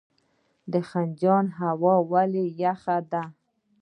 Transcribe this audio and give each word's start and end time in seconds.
خنجان 0.89 1.45
هوا 1.59 1.95
ولې 2.11 2.43
یخه 2.61 2.97
ده؟ 3.11 3.23